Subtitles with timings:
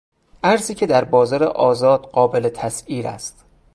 [0.43, 3.45] ارزی که در بازار آزاد قابل تسعیر است.